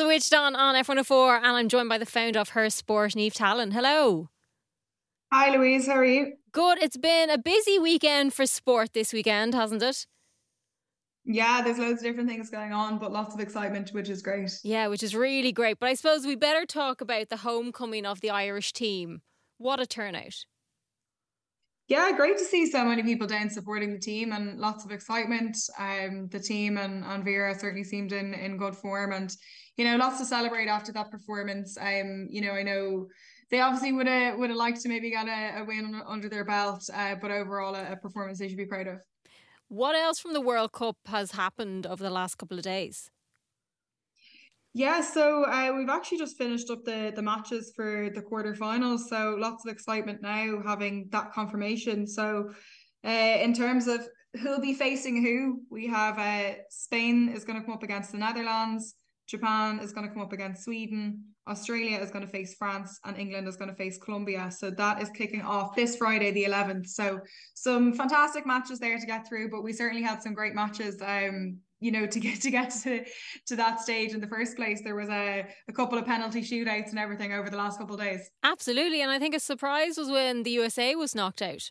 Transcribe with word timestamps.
switched 0.00 0.32
on 0.32 0.56
on 0.56 0.74
F104 0.76 1.36
and 1.36 1.46
I'm 1.58 1.68
joined 1.68 1.90
by 1.90 1.98
the 1.98 2.06
founder 2.06 2.38
of 2.38 2.50
Her 2.50 2.70
Sport, 2.70 3.12
Niamh 3.12 3.34
Tallon. 3.34 3.72
Hello. 3.72 4.30
Hi 5.30 5.54
Louise, 5.54 5.86
how 5.86 5.96
are 5.96 6.04
you? 6.04 6.32
Good. 6.52 6.82
It's 6.82 6.96
been 6.96 7.28
a 7.28 7.36
busy 7.36 7.78
weekend 7.78 8.32
for 8.32 8.46
sport 8.46 8.94
this 8.94 9.12
weekend, 9.12 9.54
hasn't 9.54 9.82
it? 9.82 10.06
Yeah, 11.26 11.60
there's 11.60 11.78
loads 11.78 12.00
of 12.00 12.04
different 12.04 12.30
things 12.30 12.48
going 12.48 12.72
on, 12.72 12.98
but 12.98 13.12
lots 13.12 13.34
of 13.34 13.40
excitement, 13.40 13.90
which 13.90 14.08
is 14.08 14.22
great. 14.22 14.50
Yeah, 14.64 14.86
which 14.86 15.02
is 15.02 15.14
really 15.14 15.52
great. 15.52 15.78
But 15.78 15.90
I 15.90 15.94
suppose 15.94 16.26
we 16.26 16.34
better 16.34 16.64
talk 16.64 17.02
about 17.02 17.28
the 17.28 17.36
homecoming 17.36 18.06
of 18.06 18.22
the 18.22 18.30
Irish 18.30 18.72
team. 18.72 19.20
What 19.58 19.80
a 19.80 19.86
turnout. 19.86 20.46
Yeah, 21.90 22.12
great 22.12 22.38
to 22.38 22.44
see 22.44 22.70
so 22.70 22.84
many 22.84 23.02
people 23.02 23.26
down 23.26 23.50
supporting 23.50 23.92
the 23.92 23.98
team 23.98 24.32
and 24.32 24.60
lots 24.60 24.84
of 24.84 24.92
excitement. 24.92 25.56
Um, 25.76 26.28
the 26.28 26.38
team 26.38 26.78
and, 26.78 27.04
and 27.04 27.24
Vera 27.24 27.52
certainly 27.58 27.82
seemed 27.82 28.12
in, 28.12 28.32
in 28.32 28.58
good 28.58 28.76
form 28.76 29.12
and, 29.12 29.28
you 29.76 29.84
know, 29.84 29.96
lots 29.96 30.20
to 30.20 30.24
celebrate 30.24 30.68
after 30.68 30.92
that 30.92 31.10
performance. 31.10 31.76
Um, 31.76 32.28
you 32.30 32.42
know, 32.42 32.52
I 32.52 32.62
know 32.62 33.08
they 33.50 33.58
obviously 33.58 33.92
would 33.92 34.06
have 34.06 34.38
would 34.38 34.50
have 34.50 34.56
liked 34.56 34.80
to 34.82 34.88
maybe 34.88 35.10
get 35.10 35.26
a, 35.26 35.62
a 35.62 35.64
win 35.64 36.00
under 36.06 36.28
their 36.28 36.44
belt, 36.44 36.88
uh, 36.94 37.16
but 37.20 37.32
overall 37.32 37.74
a, 37.74 37.90
a 37.90 37.96
performance 37.96 38.38
they 38.38 38.46
should 38.46 38.56
be 38.56 38.66
proud 38.66 38.86
of. 38.86 39.02
What 39.66 39.96
else 39.96 40.20
from 40.20 40.32
the 40.32 40.40
World 40.40 40.70
Cup 40.70 40.96
has 41.06 41.32
happened 41.32 41.88
over 41.88 42.04
the 42.04 42.10
last 42.10 42.38
couple 42.38 42.56
of 42.56 42.62
days? 42.62 43.10
Yeah, 44.72 45.00
so 45.00 45.44
uh, 45.44 45.72
we've 45.76 45.88
actually 45.88 46.18
just 46.18 46.38
finished 46.38 46.70
up 46.70 46.84
the 46.84 47.12
the 47.14 47.22
matches 47.22 47.72
for 47.74 48.08
the 48.14 48.22
quarterfinals. 48.22 49.00
So 49.08 49.36
lots 49.38 49.64
of 49.64 49.72
excitement 49.72 50.22
now 50.22 50.62
having 50.64 51.08
that 51.10 51.32
confirmation. 51.32 52.06
So 52.06 52.50
uh, 53.04 53.08
in 53.42 53.52
terms 53.52 53.88
of 53.88 54.06
who'll 54.40 54.60
be 54.60 54.74
facing 54.74 55.24
who, 55.24 55.62
we 55.70 55.88
have 55.88 56.18
uh, 56.18 56.54
Spain 56.70 57.30
is 57.30 57.44
going 57.44 57.58
to 57.58 57.64
come 57.64 57.74
up 57.74 57.82
against 57.82 58.12
the 58.12 58.18
Netherlands, 58.18 58.94
Japan 59.26 59.80
is 59.80 59.92
going 59.92 60.06
to 60.06 60.12
come 60.12 60.22
up 60.22 60.32
against 60.32 60.64
Sweden, 60.64 61.24
Australia 61.48 61.98
is 61.98 62.12
going 62.12 62.24
to 62.24 62.30
face 62.30 62.54
France, 62.54 63.00
and 63.04 63.16
England 63.16 63.48
is 63.48 63.56
going 63.56 63.70
to 63.70 63.76
face 63.76 63.98
Colombia. 63.98 64.50
So 64.50 64.70
that 64.70 65.02
is 65.02 65.10
kicking 65.10 65.42
off 65.42 65.74
this 65.74 65.96
Friday, 65.96 66.30
the 66.30 66.44
11th. 66.44 66.86
So 66.86 67.20
some 67.54 67.92
fantastic 67.92 68.46
matches 68.46 68.78
there 68.78 68.98
to 68.98 69.06
get 69.06 69.26
through, 69.26 69.50
but 69.50 69.62
we 69.62 69.72
certainly 69.72 70.02
had 70.02 70.22
some 70.22 70.34
great 70.34 70.54
matches. 70.54 71.02
Um, 71.02 71.58
you 71.80 71.90
know, 71.90 72.06
to 72.06 72.20
get 72.20 72.40
to 72.42 72.50
get 72.50 72.70
to 72.82 73.04
to 73.46 73.56
that 73.56 73.80
stage 73.80 74.12
in 74.12 74.20
the 74.20 74.26
first 74.26 74.56
place, 74.56 74.82
there 74.82 74.94
was 74.94 75.08
a, 75.08 75.46
a 75.68 75.72
couple 75.72 75.98
of 75.98 76.06
penalty 76.06 76.42
shootouts 76.42 76.90
and 76.90 76.98
everything 76.98 77.32
over 77.32 77.50
the 77.50 77.56
last 77.56 77.78
couple 77.78 77.94
of 77.94 78.00
days. 78.00 78.30
Absolutely, 78.42 79.00
and 79.02 79.10
I 79.10 79.18
think 79.18 79.34
a 79.34 79.40
surprise 79.40 79.96
was 79.96 80.08
when 80.08 80.42
the 80.42 80.50
USA 80.50 80.94
was 80.94 81.14
knocked 81.14 81.42
out. 81.42 81.70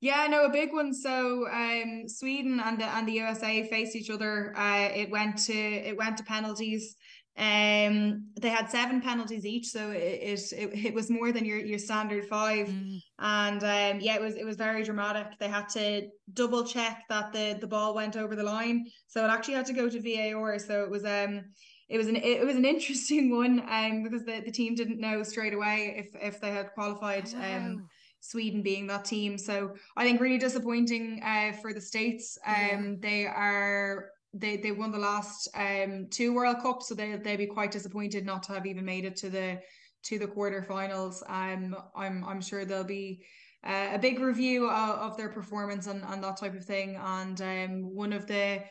Yeah, 0.00 0.26
no, 0.28 0.44
a 0.44 0.50
big 0.50 0.72
one. 0.74 0.92
So 0.92 1.48
um, 1.50 2.04
Sweden 2.06 2.60
and 2.60 2.78
the 2.78 2.84
and 2.84 3.08
the 3.08 3.12
USA 3.12 3.66
faced 3.68 3.96
each 3.96 4.10
other. 4.10 4.52
Uh, 4.56 4.90
it 4.94 5.10
went 5.10 5.38
to 5.44 5.54
it 5.54 5.96
went 5.96 6.18
to 6.18 6.24
penalties. 6.24 6.96
Um, 7.38 8.28
they 8.40 8.48
had 8.48 8.70
seven 8.70 9.02
penalties 9.02 9.44
each, 9.44 9.66
so 9.66 9.90
it 9.90 10.40
it, 10.52 10.86
it 10.86 10.94
was 10.94 11.10
more 11.10 11.32
than 11.32 11.44
your 11.44 11.58
your 11.58 11.78
standard 11.78 12.26
five. 12.26 12.68
Mm. 12.68 12.98
And 13.18 13.62
um, 13.62 14.00
yeah, 14.00 14.14
it 14.14 14.22
was 14.22 14.36
it 14.36 14.44
was 14.44 14.56
very 14.56 14.82
dramatic. 14.82 15.26
They 15.38 15.48
had 15.48 15.68
to 15.70 16.08
double 16.32 16.64
check 16.64 17.04
that 17.10 17.32
the 17.32 17.58
the 17.60 17.66
ball 17.66 17.94
went 17.94 18.16
over 18.16 18.34
the 18.36 18.42
line, 18.42 18.86
so 19.06 19.24
it 19.24 19.28
actually 19.28 19.54
had 19.54 19.66
to 19.66 19.74
go 19.74 19.88
to 19.88 20.00
VAR. 20.00 20.58
So 20.58 20.82
it 20.82 20.90
was 20.90 21.04
um 21.04 21.44
it 21.88 21.98
was 21.98 22.08
an 22.08 22.16
it 22.16 22.44
was 22.44 22.56
an 22.56 22.64
interesting 22.74 23.36
one 23.36 23.62
um 23.68 24.02
because 24.02 24.24
the, 24.24 24.40
the 24.40 24.52
team 24.52 24.74
didn't 24.74 24.98
know 24.98 25.22
straight 25.22 25.52
away 25.52 25.94
if 25.98 26.22
if 26.22 26.40
they 26.40 26.50
had 26.50 26.72
qualified 26.72 27.28
oh, 27.34 27.56
um 27.56 27.88
Sweden 28.20 28.62
being 28.62 28.86
that 28.88 29.04
team. 29.04 29.38
So 29.38 29.74
I 29.96 30.04
think 30.04 30.20
really 30.20 30.38
disappointing 30.38 31.20
uh, 31.22 31.52
for 31.60 31.72
the 31.72 31.80
States. 31.80 32.38
Um, 32.46 32.54
yeah. 32.54 32.94
They 33.00 33.26
are 33.26 34.06
they 34.38 34.56
they 34.56 34.72
won 34.72 34.92
the 34.92 34.98
last 34.98 35.48
um 35.54 36.06
two 36.10 36.34
World 36.34 36.58
Cups, 36.62 36.88
so 36.88 36.94
they 36.94 37.16
they'd 37.16 37.36
be 37.36 37.46
quite 37.46 37.72
disappointed 37.72 38.24
not 38.24 38.42
to 38.44 38.52
have 38.52 38.66
even 38.66 38.84
made 38.84 39.04
it 39.04 39.16
to 39.16 39.30
the 39.30 39.60
to 40.04 40.18
the 40.18 40.26
quarterfinals. 40.26 41.22
Um, 41.28 41.76
I'm 41.94 42.24
I'm 42.24 42.40
sure 42.40 42.64
there'll 42.64 42.84
be. 42.84 43.24
Uh, 43.64 43.88
a 43.94 43.98
big 43.98 44.20
review 44.20 44.70
of, 44.70 44.98
of 45.10 45.16
their 45.16 45.30
performance 45.30 45.88
and, 45.88 46.04
and 46.06 46.22
that 46.22 46.36
type 46.36 46.54
of 46.54 46.64
thing. 46.64 46.96
And 47.02 47.40
um, 47.40 47.96
one 47.96 48.12
of 48.12 48.28
the 48.28 48.62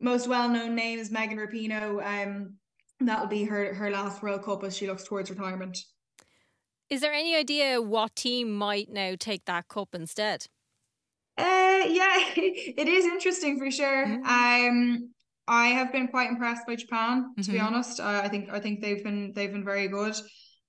most 0.00 0.26
well-known 0.26 0.74
names, 0.74 1.12
Megan 1.12 1.38
Rapinoe, 1.38 2.02
um, 2.04 2.56
that'll 2.98 3.28
be 3.28 3.44
her 3.44 3.72
her 3.72 3.88
last 3.90 4.20
World 4.20 4.42
Cup 4.42 4.64
as 4.64 4.76
she 4.76 4.88
looks 4.88 5.04
towards 5.04 5.30
retirement. 5.30 5.78
Is 6.90 7.02
there 7.02 7.12
any 7.12 7.36
idea 7.36 7.80
what 7.80 8.16
team 8.16 8.52
might 8.52 8.90
now 8.90 9.14
take 9.16 9.44
that 9.44 9.68
cup 9.68 9.94
instead? 9.94 10.46
Uh, 11.38 11.84
yeah, 11.88 12.16
it 12.36 12.88
is 12.88 13.04
interesting 13.04 13.58
for 13.58 13.70
sure. 13.70 14.06
Mm. 14.06 14.24
Um, 14.26 15.12
I 15.48 15.68
have 15.68 15.92
been 15.92 16.08
quite 16.08 16.30
impressed 16.30 16.66
by 16.66 16.76
Japan, 16.76 17.34
to 17.36 17.42
mm-hmm. 17.42 17.52
be 17.52 17.60
honest. 17.60 18.00
Uh, 18.00 18.20
I 18.22 18.28
think 18.28 18.50
I 18.50 18.60
think 18.60 18.80
they've 18.80 19.02
been 19.02 19.32
they've 19.34 19.52
been 19.52 19.64
very 19.64 19.88
good. 19.88 20.14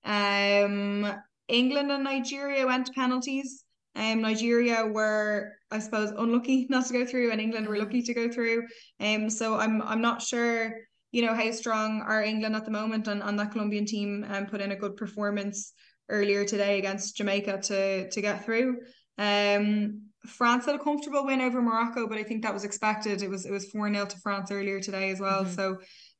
Um, 0.04 1.14
England 1.48 1.92
and 1.92 2.04
Nigeria 2.04 2.66
went 2.66 2.86
to 2.86 2.92
penalties. 2.92 3.64
Um, 3.96 4.22
Nigeria 4.22 4.84
were, 4.86 5.52
I 5.70 5.78
suppose, 5.78 6.10
unlucky 6.10 6.66
not 6.70 6.86
to 6.86 6.92
go 6.92 7.06
through, 7.06 7.30
and 7.30 7.40
England 7.40 7.68
were 7.68 7.78
lucky 7.78 8.02
to 8.02 8.14
go 8.14 8.30
through. 8.30 8.66
Um, 9.00 9.30
so 9.30 9.56
I'm 9.56 9.80
I'm 9.82 10.00
not 10.00 10.22
sure, 10.22 10.74
you 11.12 11.24
know, 11.24 11.34
how 11.34 11.50
strong 11.52 12.02
are 12.02 12.22
England 12.22 12.56
at 12.56 12.64
the 12.64 12.72
moment, 12.72 13.06
and, 13.06 13.22
and 13.22 13.38
that 13.38 13.52
Colombian 13.52 13.86
team 13.86 14.26
um, 14.28 14.46
put 14.46 14.60
in 14.60 14.72
a 14.72 14.76
good 14.76 14.96
performance 14.96 15.72
earlier 16.08 16.44
today 16.44 16.78
against 16.78 17.16
Jamaica 17.16 17.60
to 17.62 18.10
to 18.10 18.20
get 18.20 18.44
through. 18.44 18.78
Um, 19.18 20.10
France 20.26 20.66
had 20.66 20.74
a 20.74 20.78
comfortable 20.78 21.24
win 21.26 21.40
over 21.40 21.60
Morocco, 21.60 22.08
but 22.08 22.18
I 22.18 22.22
think 22.22 22.42
that 22.42 22.54
was 22.54 22.64
expected. 22.64 23.22
It 23.22 23.28
was 23.28 23.44
it 23.44 23.52
was 23.52 23.70
four 23.70 23.92
0 23.92 24.06
to 24.06 24.18
France 24.18 24.50
earlier 24.50 24.80
today 24.80 25.10
as 25.10 25.20
well. 25.20 25.44
Mm-hmm. 25.44 25.54
So, 25.54 25.70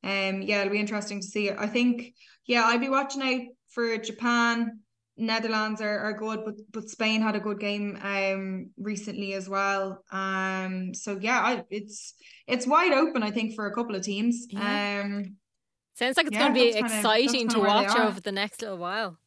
um, 0.03 0.41
yeah, 0.41 0.61
it'll 0.61 0.73
be 0.73 0.79
interesting 0.79 1.21
to 1.21 1.27
see. 1.27 1.51
I 1.51 1.67
think, 1.67 2.13
yeah, 2.45 2.65
I'd 2.65 2.81
be 2.81 2.89
watching 2.89 3.21
out 3.21 3.41
for 3.69 3.97
Japan. 3.97 4.79
Netherlands 5.17 5.79
are, 5.81 5.99
are 5.99 6.13
good, 6.13 6.41
but 6.43 6.55
but 6.71 6.89
Spain 6.89 7.21
had 7.21 7.35
a 7.35 7.39
good 7.39 7.59
game 7.59 7.97
um 8.03 8.69
recently 8.77 9.33
as 9.33 9.47
well. 9.47 10.03
Um, 10.11 10.93
so 10.93 11.17
yeah, 11.19 11.39
I, 11.39 11.63
it's 11.69 12.15
it's 12.47 12.67
wide 12.67 12.91
open. 12.91 13.23
I 13.23 13.31
think 13.31 13.55
for 13.55 13.65
a 13.65 13.73
couple 13.73 13.95
of 13.95 14.03
teams. 14.03 14.45
Yeah. 14.49 15.03
Um, 15.05 15.37
sounds 15.93 16.17
like 16.17 16.27
it's 16.27 16.35
yeah, 16.35 16.49
going 16.49 16.53
to 16.53 16.59
be 16.59 16.77
exciting 16.77 17.47
to 17.49 17.59
watch 17.59 17.95
over 17.95 18.19
the 18.19 18.33
next 18.33 18.61
little 18.61 18.77
while. 18.77 19.17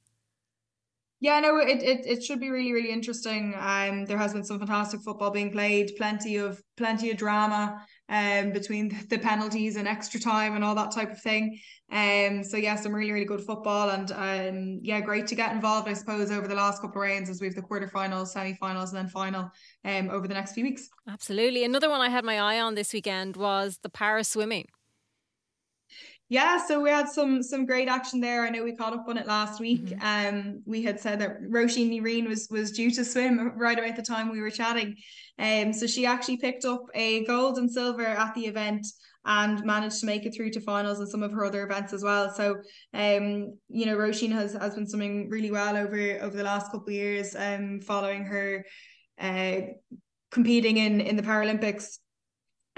Yeah, 1.20 1.40
no, 1.40 1.58
it, 1.58 1.82
it 1.82 2.06
it 2.06 2.22
should 2.22 2.38
be 2.38 2.48
really 2.48 2.72
really 2.72 2.92
interesting. 2.92 3.54
Um, 3.58 4.04
there 4.04 4.18
has 4.18 4.32
been 4.32 4.44
some 4.44 4.60
fantastic 4.60 5.00
football 5.00 5.30
being 5.30 5.50
played, 5.50 5.92
plenty 5.96 6.36
of 6.36 6.62
plenty 6.76 7.10
of 7.10 7.16
drama, 7.16 7.84
um, 8.08 8.52
between 8.52 8.96
the 9.08 9.18
penalties 9.18 9.74
and 9.74 9.88
extra 9.88 10.20
time 10.20 10.54
and 10.54 10.62
all 10.62 10.76
that 10.76 10.92
type 10.92 11.10
of 11.10 11.20
thing. 11.20 11.58
Um, 11.90 12.44
so 12.44 12.56
yeah, 12.56 12.76
some 12.76 12.94
really 12.94 13.10
really 13.10 13.24
good 13.24 13.40
football 13.40 13.90
and 13.90 14.12
um, 14.12 14.78
yeah, 14.82 15.00
great 15.00 15.26
to 15.28 15.34
get 15.34 15.52
involved. 15.52 15.88
I 15.88 15.94
suppose 15.94 16.30
over 16.30 16.46
the 16.46 16.54
last 16.54 16.82
couple 16.82 17.02
of 17.02 17.08
rounds 17.08 17.30
as 17.30 17.40
we 17.40 17.48
have 17.48 17.56
the 17.56 17.62
quarterfinals, 17.62 18.28
semi-finals, 18.28 18.92
and 18.92 18.98
then 18.98 19.08
final, 19.08 19.50
um, 19.84 20.10
over 20.10 20.28
the 20.28 20.34
next 20.34 20.52
few 20.52 20.64
weeks. 20.64 20.88
Absolutely, 21.08 21.64
another 21.64 21.90
one 21.90 22.00
I 22.00 22.10
had 22.10 22.24
my 22.24 22.38
eye 22.38 22.60
on 22.60 22.76
this 22.76 22.92
weekend 22.92 23.36
was 23.36 23.80
the 23.82 23.90
para 23.90 24.22
swimming. 24.22 24.66
Yeah, 26.30 26.62
so 26.62 26.82
we 26.82 26.90
had 26.90 27.08
some 27.08 27.42
some 27.42 27.64
great 27.64 27.88
action 27.88 28.20
there. 28.20 28.44
I 28.44 28.50
know 28.50 28.62
we 28.62 28.76
caught 28.76 28.92
up 28.92 29.06
on 29.08 29.16
it 29.16 29.26
last 29.26 29.60
week. 29.60 29.86
Mm-hmm. 29.86 30.36
Um, 30.36 30.62
we 30.66 30.82
had 30.82 31.00
said 31.00 31.20
that 31.20 31.40
Roisin 31.42 31.90
Ní 31.90 32.02
Riain 32.02 32.28
was 32.28 32.48
was 32.50 32.70
due 32.70 32.90
to 32.90 33.04
swim 33.04 33.52
right 33.56 33.78
about 33.78 33.96
the 33.96 34.02
time 34.02 34.30
we 34.30 34.40
were 34.40 34.50
chatting. 34.50 34.96
Um, 35.38 35.72
so 35.72 35.86
she 35.86 36.04
actually 36.04 36.36
picked 36.36 36.66
up 36.66 36.82
a 36.94 37.24
gold 37.24 37.56
and 37.56 37.70
silver 37.70 38.04
at 38.04 38.34
the 38.34 38.46
event 38.46 38.86
and 39.24 39.64
managed 39.64 40.00
to 40.00 40.06
make 40.06 40.26
it 40.26 40.34
through 40.34 40.50
to 40.50 40.60
finals 40.60 41.00
and 41.00 41.08
some 41.08 41.22
of 41.22 41.32
her 41.32 41.44
other 41.46 41.62
events 41.62 41.92
as 41.94 42.02
well. 42.02 42.30
So, 42.34 42.56
um, 42.92 43.56
you 43.68 43.86
know, 43.86 43.96
Roisin 43.96 44.32
has 44.32 44.52
has 44.52 44.74
been 44.74 44.86
swimming 44.86 45.30
really 45.30 45.50
well 45.50 45.78
over 45.78 46.18
over 46.20 46.36
the 46.36 46.44
last 46.44 46.70
couple 46.70 46.88
of 46.88 46.94
years. 46.94 47.34
Um, 47.34 47.80
following 47.80 48.24
her, 48.24 48.66
uh, 49.18 49.60
competing 50.30 50.76
in 50.76 51.00
in 51.00 51.16
the 51.16 51.22
Paralympics 51.22 51.98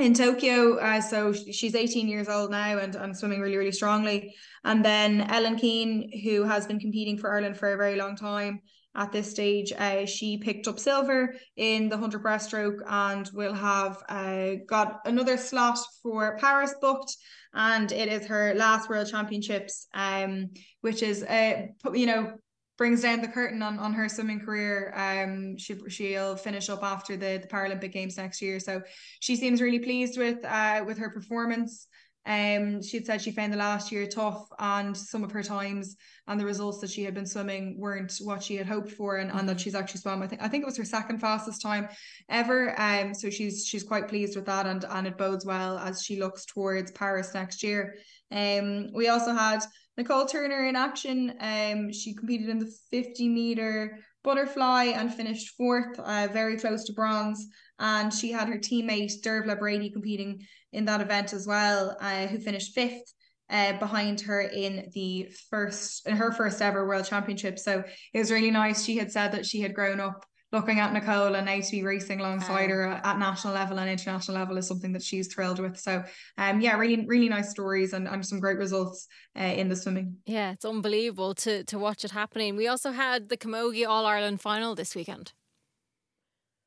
in 0.00 0.14
Tokyo. 0.14 0.78
Uh, 0.78 1.00
so 1.00 1.32
she's 1.32 1.74
18 1.74 2.08
years 2.08 2.28
old 2.28 2.50
now 2.50 2.78
and, 2.78 2.94
and 2.94 3.16
swimming 3.16 3.40
really, 3.40 3.56
really 3.56 3.72
strongly. 3.72 4.34
And 4.64 4.84
then 4.84 5.22
Ellen 5.22 5.56
Keane, 5.56 6.10
who 6.24 6.44
has 6.44 6.66
been 6.66 6.80
competing 6.80 7.18
for 7.18 7.32
Ireland 7.32 7.56
for 7.56 7.72
a 7.72 7.76
very 7.76 7.96
long 7.96 8.16
time 8.16 8.60
at 8.94 9.12
this 9.12 9.30
stage, 9.30 9.72
uh, 9.72 10.06
she 10.06 10.38
picked 10.38 10.66
up 10.66 10.78
silver 10.78 11.34
in 11.56 11.88
the 11.88 11.96
100 11.96 12.22
breaststroke 12.22 12.78
and 12.88 13.30
will 13.32 13.54
have 13.54 14.02
uh, 14.08 14.52
got 14.66 15.00
another 15.04 15.36
slot 15.36 15.78
for 16.02 16.36
Paris 16.38 16.74
booked. 16.80 17.16
And 17.54 17.92
it 17.92 18.08
is 18.08 18.26
her 18.26 18.54
last 18.54 18.88
World 18.88 19.10
Championships, 19.10 19.86
um, 19.94 20.50
which 20.80 21.02
is, 21.02 21.22
uh, 21.24 21.66
you 21.92 22.06
know, 22.06 22.34
brings 22.80 23.02
down 23.02 23.20
the 23.20 23.28
curtain 23.28 23.60
on, 23.60 23.78
on 23.78 23.92
her 23.92 24.08
swimming 24.08 24.40
career. 24.40 24.90
Um, 24.96 25.58
she 25.58 25.76
she'll 25.90 26.34
finish 26.34 26.70
up 26.70 26.82
after 26.82 27.14
the, 27.14 27.38
the 27.42 27.46
Paralympic 27.46 27.92
Games 27.92 28.16
next 28.16 28.40
year. 28.40 28.58
So 28.58 28.80
she 29.20 29.36
seems 29.36 29.60
really 29.60 29.80
pleased 29.80 30.18
with 30.18 30.42
uh 30.46 30.82
with 30.86 30.96
her 30.96 31.10
performance. 31.10 31.86
Um, 32.24 32.82
she 32.82 33.04
said 33.04 33.20
she 33.20 33.32
found 33.32 33.52
the 33.52 33.58
last 33.58 33.92
year 33.92 34.06
tough, 34.06 34.48
and 34.58 34.96
some 34.96 35.22
of 35.24 35.30
her 35.32 35.42
times 35.42 35.96
and 36.26 36.40
the 36.40 36.46
results 36.46 36.78
that 36.80 36.90
she 36.90 37.04
had 37.04 37.12
been 37.12 37.26
swimming 37.26 37.78
weren't 37.78 38.14
what 38.22 38.42
she 38.42 38.56
had 38.56 38.66
hoped 38.66 38.92
for, 38.92 39.18
and, 39.18 39.30
and 39.30 39.46
that 39.46 39.56
mm-hmm. 39.56 39.62
she's 39.62 39.74
actually 39.74 40.00
swum. 40.00 40.22
I 40.22 40.26
think 40.26 40.40
I 40.40 40.48
think 40.48 40.62
it 40.62 40.66
was 40.66 40.78
her 40.78 40.84
second 40.86 41.18
fastest 41.18 41.60
time 41.60 41.86
ever. 42.30 42.80
Um, 42.80 43.12
so 43.12 43.28
she's 43.28 43.66
she's 43.66 43.84
quite 43.84 44.08
pleased 44.08 44.36
with 44.36 44.46
that, 44.46 44.64
and 44.66 44.86
and 44.88 45.06
it 45.06 45.18
bodes 45.18 45.44
well 45.44 45.76
as 45.78 46.02
she 46.02 46.18
looks 46.18 46.46
towards 46.46 46.92
Paris 46.92 47.34
next 47.34 47.62
year. 47.62 47.96
Um, 48.30 48.90
we 48.94 49.08
also 49.08 49.34
had 49.34 49.60
Nicole 49.96 50.26
Turner 50.26 50.66
in 50.66 50.76
action. 50.76 51.34
Um, 51.40 51.92
she 51.92 52.14
competed 52.14 52.48
in 52.48 52.58
the 52.58 52.72
50 52.90 53.28
meter 53.28 53.98
butterfly 54.22 54.84
and 54.84 55.12
finished 55.12 55.54
fourth, 55.56 55.98
uh, 55.98 56.28
very 56.32 56.58
close 56.58 56.84
to 56.84 56.92
bronze. 56.92 57.46
And 57.78 58.12
she 58.12 58.30
had 58.30 58.48
her 58.48 58.58
teammate 58.58 59.22
Dervla 59.22 59.58
Brady 59.58 59.90
competing 59.90 60.46
in 60.72 60.84
that 60.84 61.00
event 61.00 61.32
as 61.32 61.46
well, 61.46 61.96
uh, 62.00 62.26
who 62.26 62.38
finished 62.38 62.74
fifth. 62.74 63.12
Uh, 63.48 63.76
behind 63.80 64.20
her 64.20 64.42
in 64.42 64.88
the 64.94 65.28
first 65.50 66.06
in 66.06 66.14
her 66.16 66.30
first 66.30 66.62
ever 66.62 66.86
world 66.86 67.04
championship 67.04 67.58
so 67.58 67.82
it 68.14 68.18
was 68.20 68.30
really 68.30 68.52
nice 68.52 68.84
she 68.84 68.96
had 68.96 69.10
said 69.10 69.32
that 69.32 69.44
she 69.44 69.60
had 69.60 69.74
grown 69.74 69.98
up 69.98 70.24
looking 70.52 70.80
at 70.80 70.92
Nicole 70.92 71.34
and 71.36 71.46
now 71.46 71.60
to 71.60 71.70
be 71.70 71.82
racing 71.82 72.20
alongside 72.20 72.70
her 72.70 72.88
at 72.88 73.18
national 73.18 73.54
level 73.54 73.78
and 73.78 73.88
international 73.88 74.36
level 74.36 74.56
is 74.56 74.66
something 74.66 74.92
that 74.92 75.02
she's 75.02 75.32
thrilled 75.32 75.60
with. 75.60 75.78
So, 75.78 76.02
um, 76.38 76.60
yeah, 76.60 76.76
really, 76.76 77.06
really 77.06 77.28
nice 77.28 77.50
stories 77.50 77.92
and, 77.92 78.08
and 78.08 78.26
some 78.26 78.40
great 78.40 78.58
results 78.58 79.06
uh, 79.38 79.44
in 79.44 79.68
the 79.68 79.76
swimming. 79.76 80.16
Yeah, 80.26 80.52
it's 80.52 80.64
unbelievable 80.64 81.34
to 81.36 81.64
to 81.64 81.78
watch 81.78 82.04
it 82.04 82.10
happening. 82.10 82.56
We 82.56 82.68
also 82.68 82.90
had 82.90 83.28
the 83.28 83.36
Camogie 83.36 83.86
All 83.86 84.06
Ireland 84.06 84.40
final 84.40 84.74
this 84.74 84.94
weekend. 84.94 85.32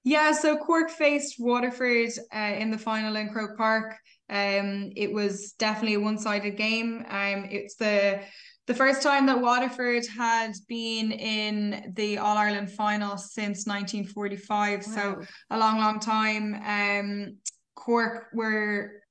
Yeah, 0.05 0.33
so 0.33 0.57
Cork 0.57 0.89
faced 0.89 1.35
Waterford 1.39 2.09
uh, 2.35 2.55
in 2.57 2.71
the 2.71 2.77
final 2.77 3.15
in 3.15 3.29
Croke 3.29 3.57
Park. 3.57 3.95
Um, 4.29 4.91
it 4.95 5.13
was 5.13 5.53
definitely 5.53 5.93
a 5.93 5.99
one-sided 5.99 6.57
game. 6.57 7.05
Um, 7.07 7.47
it's 7.49 7.75
the 7.75 8.21
the 8.65 8.73
first 8.73 9.01
time 9.01 9.25
that 9.25 9.41
Waterford 9.41 10.05
had 10.07 10.53
been 10.67 11.11
in 11.11 11.91
the 11.95 12.17
All 12.17 12.37
Ireland 12.37 12.71
final 12.71 13.17
since 13.17 13.67
1945, 13.67 14.87
wow. 14.87 14.93
so 14.93 15.21
a 15.49 15.57
long, 15.57 15.79
long 15.79 15.99
time. 15.99 16.55
Um, 16.65 17.37
Cork 17.75 18.29
were, 18.33 19.01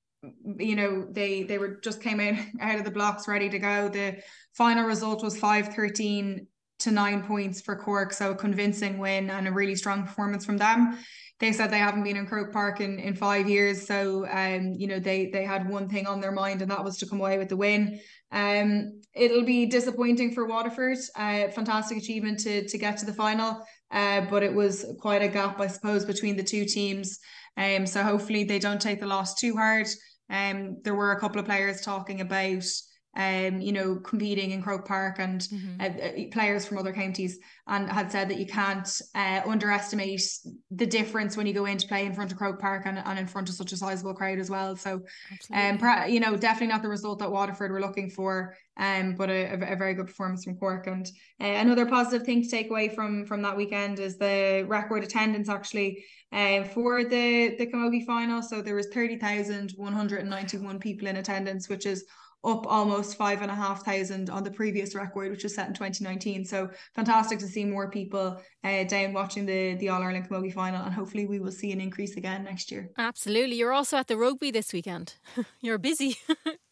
you 0.59 0.77
know, 0.77 1.07
they 1.11 1.43
they 1.43 1.59
were 1.59 1.81
just 1.83 2.01
came 2.01 2.21
out 2.21 2.39
out 2.61 2.79
of 2.79 2.85
the 2.85 2.91
blocks 2.91 3.29
ready 3.29 3.51
to 3.51 3.59
go. 3.59 3.89
The 3.89 4.23
final 4.55 4.87
result 4.87 5.23
was 5.23 5.39
five 5.39 5.75
thirteen 5.75 6.47
to 6.79 6.91
nine 6.91 7.23
points 7.23 7.61
for 7.61 7.77
Cork, 7.77 8.13
so 8.13 8.31
a 8.31 8.35
convincing 8.35 8.99
win 8.99 9.29
and 9.29 9.47
a 9.47 9.53
really 9.53 9.77
strong 9.77 10.05
performance 10.05 10.47
from 10.47 10.57
them 10.57 10.99
they 11.43 11.53
said 11.53 11.73
they 11.73 11.79
haven't 11.79 12.05
been 12.05 12.17
in 12.17 12.25
Croke 12.25 12.53
Park 12.53 12.81
in, 12.81 13.01
in 13.01 13.17
five 13.17 13.49
years. 13.49 13.85
So 13.85 14.27
um, 14.31 14.75
you 14.79 14.87
know, 14.87 15.01
they 15.01 15.27
they 15.27 15.45
had 15.45 15.69
one 15.69 15.89
thing 15.89 16.07
on 16.07 16.21
their 16.21 16.31
mind 16.31 16.63
and 16.63 16.71
that 16.71 16.85
was 16.85 16.97
to 16.99 17.07
come 17.07 17.19
away 17.19 17.37
with 17.37 17.49
the 17.49 17.57
win. 17.57 17.99
Um, 18.31 19.01
it'll 19.13 19.45
be 19.45 19.67
disappointing 19.67 20.33
for 20.33 20.47
Waterford. 20.47 20.99
Uh, 21.17 21.49
fantastic 21.49 21.99
achievement 21.99 22.39
to 22.45 22.67
to 22.69 22.79
get 22.79 22.97
to 22.99 23.07
the 23.07 23.13
final. 23.13 23.61
Uh, 23.91 24.21
but 24.31 24.45
it 24.45 24.55
was 24.55 24.87
quite 25.01 25.21
a 25.21 25.29
gap, 25.29 25.61
I 25.61 25.67
suppose, 25.67 26.05
between 26.05 26.37
the 26.37 26.45
two 26.45 26.65
teams. 26.65 27.19
Um, 27.57 27.87
so 27.87 28.05
hopefully 28.05 28.45
they 28.45 28.61
don't 28.61 28.81
take 28.81 29.01
the 29.01 29.07
loss 29.07 29.35
too 29.35 29.57
hard. 29.57 29.89
Um, 30.31 30.79
there 30.85 30.95
were 30.95 31.11
a 31.11 31.21
couple 31.21 31.41
of 31.41 31.47
players 31.47 31.81
talking 31.81 32.21
about 32.21 32.65
um, 33.15 33.61
you 33.61 33.73
know, 33.73 33.97
competing 33.97 34.53
in 34.53 34.63
Croke 34.63 34.87
Park 34.87 35.19
and 35.19 35.41
mm-hmm. 35.43 35.81
uh, 35.81 35.85
uh, 35.85 36.31
players 36.31 36.65
from 36.65 36.79
other 36.79 36.93
counties, 36.93 37.39
and 37.67 37.89
had 37.89 38.11
said 38.11 38.29
that 38.31 38.39
you 38.39 38.47
can't 38.47 38.89
uh, 39.15 39.43
underestimate 39.47 40.23
the 40.71 40.87
difference 40.87 41.37
when 41.37 41.47
you 41.47 41.53
go 41.53 41.67
in 41.67 41.77
to 41.77 41.87
play 41.87 42.07
in 42.07 42.15
front 42.15 42.33
of 42.33 42.39
Croke 42.39 42.61
Park 42.61 42.85
and, 42.87 42.99
and 42.99 43.19
in 43.19 43.27
front 43.27 43.49
of 43.49 43.55
such 43.55 43.73
a 43.73 43.77
sizable 43.77 44.15
crowd 44.15 44.39
as 44.39 44.49
well. 44.49 44.77
So, 44.77 45.03
Absolutely. 45.31 45.89
um, 45.89 46.11
you 46.11 46.21
know, 46.21 46.37
definitely 46.37 46.69
not 46.69 46.83
the 46.83 46.89
result 46.89 47.19
that 47.19 47.31
Waterford 47.31 47.71
were 47.71 47.81
looking 47.81 48.09
for, 48.09 48.55
um, 48.79 49.15
but 49.15 49.29
a, 49.29 49.73
a 49.73 49.77
very 49.77 49.95
good 49.95 50.07
performance 50.07 50.45
from 50.45 50.57
Cork. 50.57 50.87
And 50.87 51.07
uh, 51.41 51.45
another 51.45 51.87
positive 51.87 52.25
thing 52.25 52.43
to 52.43 52.49
take 52.49 52.71
away 52.71 52.89
from 52.89 53.27
from 53.27 53.43
that 53.43 53.57
weekend 53.57 53.99
is 53.99 54.17
the 54.17 54.65
record 54.67 55.05
attendance 55.05 55.49
actually. 55.49 56.05
Uh, 56.33 56.65
for 56.65 57.05
the 57.05 57.57
the 57.59 57.67
Camogie 57.67 58.07
final, 58.07 58.41
so 58.41 58.63
there 58.63 58.75
was 58.75 58.87
thirty 58.87 59.19
thousand 59.19 59.75
one 59.77 59.93
hundred 59.93 60.21
and 60.21 60.31
ninety 60.31 60.57
one 60.57 60.79
people 60.79 61.07
in 61.07 61.17
attendance, 61.17 61.69
which 61.69 61.85
is 61.85 62.07
up 62.45 62.67
almost 62.67 63.17
five 63.17 63.43
and 63.43 63.51
a 63.51 63.55
half 63.55 63.85
thousand 63.85 64.31
on 64.31 64.43
the 64.43 64.51
previous 64.51 64.95
record, 64.95 65.31
which 65.31 65.45
was 65.45 65.55
set 65.55 65.69
in 65.69 65.75
2019. 65.75 66.45
So 66.45 66.71
fantastic 66.95 67.39
to 67.41 67.47
see 67.47 67.65
more 67.65 67.91
people 67.91 68.41
uh, 68.65 68.85
down 68.85 69.13
watching 69.13 69.47
the 69.47 69.75
the 69.75 69.89
All 69.89 70.03
Ireland 70.03 70.29
Camogie 70.29 70.53
final, 70.53 70.83
and 70.85 70.95
hopefully 70.95 71.27
we 71.27 71.39
will 71.39 71.53
see 71.53 71.73
an 71.73 71.81
increase 71.81 72.17
again 72.17 72.45
next 72.45 72.71
year. 72.71 72.91
Absolutely, 72.99 73.57
you're 73.57 73.73
also 73.73 73.97
at 73.97 74.09
the 74.09 74.17
rugby 74.17 74.51
this 74.51 74.73
weekend. 74.73 75.15
you're 75.61 75.79
busy. 75.79 76.17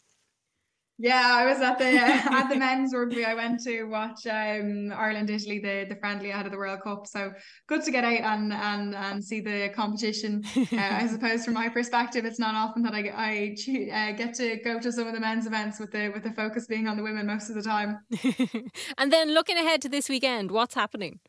Yeah, 1.01 1.33
I 1.33 1.47
was 1.47 1.59
at 1.61 1.79
the 1.79 1.97
uh, 1.97 2.37
at 2.39 2.47
the 2.47 2.57
men's 2.57 2.93
rugby. 2.93 3.25
I 3.25 3.33
went 3.33 3.59
to 3.63 3.85
watch 3.85 4.27
um, 4.27 4.93
Ireland 4.95 5.31
Italy 5.31 5.59
the 5.59 5.87
the 5.89 5.95
friendly 5.95 6.29
ahead 6.29 6.45
of 6.45 6.51
the 6.51 6.59
World 6.59 6.81
Cup. 6.83 7.07
So 7.07 7.31
good 7.67 7.83
to 7.83 7.91
get 7.91 8.03
out 8.03 8.21
and 8.21 8.53
and 8.53 8.93
and 8.93 9.23
see 9.23 9.41
the 9.41 9.69
competition. 9.75 10.43
Uh, 10.71 10.77
I 11.03 11.07
suppose 11.07 11.43
from 11.43 11.55
my 11.55 11.67
perspective, 11.69 12.23
it's 12.23 12.39
not 12.39 12.55
often 12.55 12.83
that 12.83 12.93
I 12.93 13.11
I 13.15 13.55
uh, 13.91 14.15
get 14.15 14.33
to 14.35 14.57
go 14.63 14.79
to 14.79 14.91
some 14.91 15.07
of 15.07 15.13
the 15.13 15.19
men's 15.19 15.47
events 15.47 15.79
with 15.79 15.91
the 15.91 16.09
with 16.09 16.23
the 16.23 16.31
focus 16.31 16.67
being 16.67 16.87
on 16.87 16.97
the 16.97 17.03
women 17.03 17.25
most 17.25 17.49
of 17.49 17.55
the 17.55 17.63
time. 17.63 17.97
and 18.97 19.11
then 19.11 19.33
looking 19.33 19.57
ahead 19.57 19.81
to 19.81 19.89
this 19.89 20.07
weekend, 20.07 20.51
what's 20.51 20.75
happening? 20.75 21.19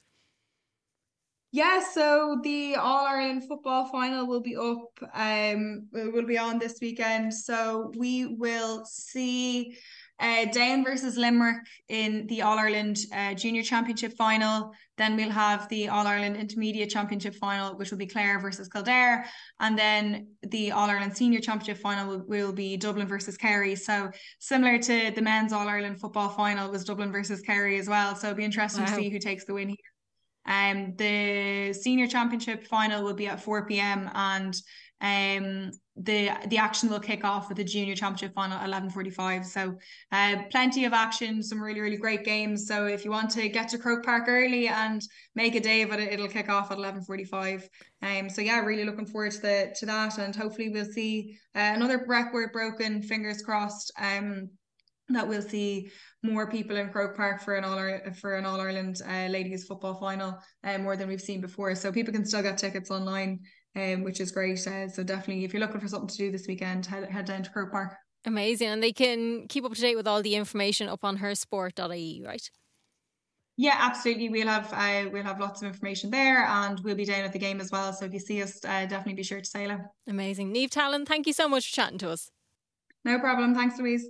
Yeah, 1.54 1.82
so 1.92 2.40
the 2.42 2.76
All 2.76 3.04
Ireland 3.04 3.46
football 3.46 3.84
final 3.84 4.26
will 4.26 4.40
be 4.40 4.56
up. 4.56 4.88
Um, 5.14 5.86
will 5.92 6.24
be 6.24 6.38
on 6.38 6.58
this 6.58 6.78
weekend. 6.80 7.34
So 7.34 7.92
we 7.94 8.24
will 8.24 8.86
see 8.86 9.76
uh, 10.18 10.46
Down 10.46 10.82
versus 10.82 11.18
Limerick 11.18 11.58
in 11.88 12.26
the 12.28 12.40
All 12.40 12.58
Ireland 12.58 12.96
uh, 13.14 13.34
Junior 13.34 13.62
Championship 13.62 14.14
final. 14.16 14.72
Then 14.96 15.14
we'll 15.14 15.28
have 15.28 15.68
the 15.68 15.88
All 15.88 16.06
Ireland 16.06 16.36
Intermediate 16.36 16.88
Championship 16.88 17.34
final, 17.34 17.76
which 17.76 17.90
will 17.90 17.98
be 17.98 18.06
Clare 18.06 18.40
versus 18.40 18.68
Kildare, 18.68 19.26
and 19.60 19.78
then 19.78 20.28
the 20.42 20.72
All 20.72 20.88
Ireland 20.88 21.14
Senior 21.14 21.40
Championship 21.40 21.82
final 21.82 22.08
will, 22.08 22.26
will 22.26 22.52
be 22.54 22.78
Dublin 22.78 23.08
versus 23.08 23.36
Kerry. 23.36 23.74
So 23.76 24.10
similar 24.38 24.78
to 24.78 25.10
the 25.10 25.20
men's 25.20 25.52
All 25.52 25.68
Ireland 25.68 26.00
football 26.00 26.30
final 26.30 26.70
was 26.70 26.84
Dublin 26.84 27.12
versus 27.12 27.42
Kerry 27.42 27.78
as 27.78 27.88
well. 27.88 28.14
So 28.14 28.28
it'll 28.28 28.38
be 28.38 28.44
interesting 28.44 28.84
wow. 28.84 28.88
to 28.88 28.94
see 28.94 29.10
who 29.10 29.18
takes 29.18 29.44
the 29.44 29.52
win 29.52 29.68
here. 29.68 29.91
Um, 30.46 30.94
the 30.96 31.72
senior 31.72 32.06
championship 32.06 32.66
final 32.66 33.02
will 33.02 33.14
be 33.14 33.26
at 33.26 33.40
4 33.40 33.66
p.m. 33.66 34.10
and 34.14 34.54
um 35.00 35.72
the 35.96 36.30
the 36.46 36.56
action 36.56 36.88
will 36.88 37.00
kick 37.00 37.22
off 37.22 37.48
with 37.48 37.58
the 37.58 37.64
junior 37.64 37.94
championship 37.94 38.34
final 38.34 38.56
at 38.56 38.66
11:45. 38.66 39.44
So 39.44 39.76
uh, 40.10 40.44
plenty 40.50 40.84
of 40.84 40.92
action, 40.92 41.42
some 41.42 41.62
really 41.62 41.80
really 41.80 41.98
great 41.98 42.24
games. 42.24 42.66
So 42.66 42.86
if 42.86 43.04
you 43.04 43.10
want 43.10 43.30
to 43.32 43.48
get 43.48 43.68
to 43.70 43.78
Croke 43.78 44.04
Park 44.04 44.24
early 44.26 44.68
and 44.68 45.02
make 45.34 45.54
a 45.54 45.60
day 45.60 45.82
of 45.82 45.92
it, 45.92 46.00
it'll 46.00 46.28
kick 46.28 46.48
off 46.48 46.70
at 46.70 46.78
11:45. 46.78 47.68
Um, 48.00 48.30
so 48.30 48.40
yeah, 48.40 48.60
really 48.60 48.84
looking 48.84 49.06
forward 49.06 49.32
to 49.32 49.40
the 49.42 49.74
to 49.78 49.86
that, 49.86 50.18
and 50.18 50.34
hopefully 50.34 50.70
we'll 50.70 50.86
see 50.86 51.36
uh, 51.54 51.72
another 51.74 52.04
record 52.06 52.52
broken. 52.52 53.02
Fingers 53.02 53.42
crossed. 53.42 53.92
Um, 53.98 54.48
that 55.08 55.26
we'll 55.26 55.42
see 55.42 55.90
more 56.22 56.50
people 56.50 56.76
in 56.76 56.90
Croke 56.90 57.16
Park 57.16 57.42
for 57.42 57.56
an 57.56 57.64
all 57.64 58.12
for 58.14 58.36
an 58.36 58.44
All 58.44 58.60
Ireland 58.60 59.00
uh, 59.06 59.26
ladies 59.28 59.64
football 59.64 59.94
final, 59.94 60.38
uh, 60.64 60.78
more 60.78 60.96
than 60.96 61.08
we've 61.08 61.20
seen 61.20 61.40
before. 61.40 61.74
So 61.74 61.92
people 61.92 62.12
can 62.12 62.24
still 62.24 62.42
get 62.42 62.58
tickets 62.58 62.90
online, 62.90 63.40
um, 63.76 64.04
which 64.04 64.20
is 64.20 64.30
great. 64.30 64.66
Uh, 64.66 64.88
so 64.88 65.02
definitely, 65.02 65.44
if 65.44 65.52
you're 65.52 65.60
looking 65.60 65.80
for 65.80 65.88
something 65.88 66.08
to 66.08 66.16
do 66.16 66.30
this 66.30 66.46
weekend, 66.46 66.86
head, 66.86 67.10
head 67.10 67.24
down 67.24 67.42
to 67.42 67.50
Croke 67.50 67.72
Park. 67.72 67.94
Amazing, 68.24 68.68
and 68.68 68.82
they 68.82 68.92
can 68.92 69.48
keep 69.48 69.64
up 69.64 69.74
to 69.74 69.80
date 69.80 69.96
with 69.96 70.06
all 70.06 70.22
the 70.22 70.36
information 70.36 70.88
up 70.88 71.04
on 71.04 71.18
hersport.ie, 71.18 72.22
right? 72.24 72.50
Yeah, 73.56 73.76
absolutely. 73.78 74.28
We'll 74.28 74.46
have 74.46 74.72
uh, 74.72 75.10
we'll 75.10 75.24
have 75.24 75.40
lots 75.40 75.60
of 75.60 75.68
information 75.68 76.10
there, 76.10 76.44
and 76.46 76.80
we'll 76.80 76.94
be 76.94 77.04
down 77.04 77.24
at 77.24 77.32
the 77.32 77.38
game 77.38 77.60
as 77.60 77.70
well. 77.70 77.92
So 77.92 78.06
if 78.06 78.12
you 78.12 78.20
see 78.20 78.42
us, 78.42 78.64
uh, 78.64 78.86
definitely 78.86 79.14
be 79.14 79.22
sure 79.22 79.40
to 79.40 79.44
say 79.44 79.64
hello. 79.64 79.78
Amazing, 80.06 80.54
Niamh 80.54 80.70
Tallon. 80.70 81.04
Thank 81.04 81.26
you 81.26 81.32
so 81.32 81.48
much 81.48 81.68
for 81.68 81.74
chatting 81.74 81.98
to 81.98 82.10
us. 82.10 82.30
No 83.04 83.18
problem. 83.18 83.54
Thanks, 83.54 83.78
Louise. 83.78 84.00